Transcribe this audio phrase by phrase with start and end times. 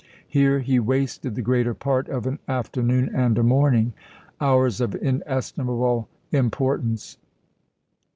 [0.27, 3.93] Here he wasted the greater part of an afternoon and a morning—
[4.41, 7.19] hours of inestimable importance.